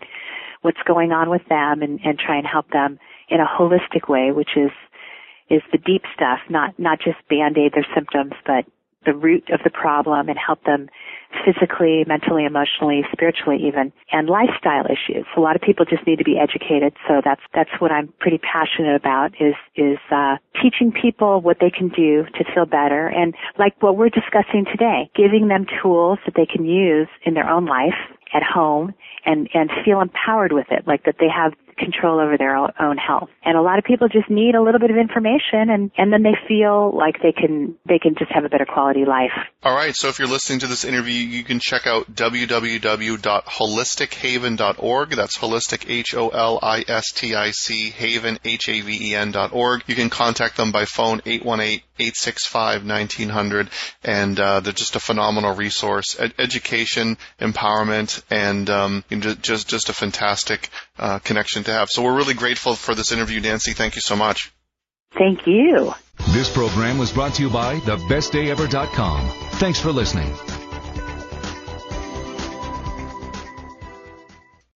what's 0.61 0.81
going 0.85 1.11
on 1.11 1.29
with 1.29 1.43
them 1.47 1.81
and, 1.81 1.99
and 2.03 2.17
try 2.19 2.37
and 2.37 2.47
help 2.47 2.71
them 2.71 2.99
in 3.29 3.39
a 3.39 3.45
holistic 3.45 4.09
way, 4.09 4.31
which 4.31 4.51
is 4.55 4.71
is 5.47 5.61
the 5.71 5.77
deep 5.77 6.01
stuff, 6.15 6.39
not 6.49 6.77
not 6.79 6.99
just 6.99 7.17
band-aid 7.29 7.73
their 7.73 7.85
symptoms, 7.93 8.33
but 8.45 8.65
the 9.05 9.13
root 9.13 9.49
of 9.51 9.61
the 9.63 9.69
problem 9.69 10.29
and 10.29 10.37
help 10.37 10.63
them 10.63 10.89
physically, 11.43 12.05
mentally, 12.07 12.45
emotionally, 12.45 13.01
spiritually 13.11 13.57
even, 13.67 13.91
and 14.11 14.29
lifestyle 14.29 14.85
issues. 14.85 15.25
A 15.35 15.39
lot 15.39 15.55
of 15.55 15.61
people 15.61 15.85
just 15.85 16.05
need 16.07 16.17
to 16.17 16.23
be 16.23 16.37
educated, 16.37 16.93
so 17.07 17.21
that's 17.23 17.41
that's 17.53 17.69
what 17.79 17.91
I'm 17.91 18.13
pretty 18.19 18.39
passionate 18.39 18.95
about 18.95 19.33
is 19.39 19.55
is 19.75 19.97
uh, 20.11 20.37
teaching 20.61 20.91
people 20.91 21.41
what 21.41 21.57
they 21.59 21.69
can 21.69 21.89
do 21.89 22.23
to 22.23 22.43
feel 22.53 22.65
better, 22.65 23.07
and 23.07 23.33
like 23.57 23.75
what 23.81 23.97
we're 23.97 24.09
discussing 24.09 24.65
today, 24.65 25.09
giving 25.15 25.47
them 25.47 25.65
tools 25.81 26.19
that 26.25 26.35
they 26.35 26.45
can 26.45 26.65
use 26.65 27.07
in 27.23 27.33
their 27.33 27.49
own 27.49 27.65
life 27.65 27.99
at 28.33 28.43
home 28.43 28.93
and 29.25 29.49
and 29.53 29.69
feel 29.83 30.01
empowered 30.01 30.51
with 30.53 30.67
it, 30.71 30.87
like 30.87 31.03
that 31.03 31.15
they 31.19 31.29
have 31.29 31.53
control 31.77 32.19
over 32.19 32.37
their 32.37 32.55
own 32.55 32.97
health. 32.97 33.29
And 33.43 33.57
a 33.57 33.61
lot 33.61 33.79
of 33.79 33.85
people 33.85 34.07
just 34.07 34.29
need 34.29 34.55
a 34.55 34.61
little 34.61 34.79
bit 34.79 34.91
of 34.91 34.97
information 34.97 35.69
and, 35.69 35.91
and 35.97 36.11
then 36.11 36.23
they 36.23 36.35
feel 36.47 36.95
like 36.95 37.21
they 37.21 37.31
can, 37.31 37.75
they 37.87 37.99
can 37.99 38.15
just 38.17 38.31
have 38.31 38.43
a 38.45 38.49
better 38.49 38.65
quality 38.65 39.05
life. 39.05 39.31
All 39.63 39.75
right. 39.75 39.95
So 39.95 40.09
if 40.09 40.19
you're 40.19 40.27
listening 40.27 40.59
to 40.59 40.67
this 40.67 40.85
interview, 40.85 41.13
you 41.13 41.43
can 41.43 41.59
check 41.59 41.87
out 41.87 42.13
www.holistichaven.org. 42.13 45.09
That's 45.09 45.37
holistic, 45.37 45.89
H-O-L-I-S-T-I-C, 45.89 47.89
haven, 47.91 48.39
H-A-V-E-N 48.43 49.31
dot 49.31 49.53
org. 49.53 49.83
You 49.87 49.95
can 49.95 50.09
contact 50.09 50.57
them 50.57 50.71
by 50.71 50.85
phone, 50.85 51.21
818-865-1900. 51.99 53.69
And, 54.03 54.39
uh, 54.39 54.59
they're 54.59 54.73
just 54.73 54.95
a 54.95 54.99
phenomenal 54.99 55.55
resource. 55.55 56.15
Ed- 56.19 56.33
education, 56.39 57.17
empowerment, 57.39 58.21
and, 58.29 58.69
um, 58.69 59.03
just, 59.41 59.67
just 59.67 59.89
a 59.89 59.93
fantastic, 59.93 60.69
uh, 60.99 61.19
connection 61.19 61.63
to 61.65 61.71
have. 61.71 61.89
So 61.89 62.03
we're 62.03 62.15
really 62.15 62.33
grateful 62.33 62.75
for 62.75 62.95
this 62.95 63.11
interview, 63.11 63.41
Nancy. 63.41 63.73
Thank 63.73 63.95
you 63.95 64.01
so 64.01 64.15
much. 64.15 64.51
Thank 65.17 65.47
you. 65.47 65.93
This 66.29 66.49
program 66.49 66.97
was 66.97 67.11
brought 67.11 67.35
to 67.35 67.41
you 67.41 67.49
by 67.49 67.77
thebestdayever.com. 67.79 69.29
Thanks 69.53 69.79
for 69.79 69.91
listening. 69.91 70.33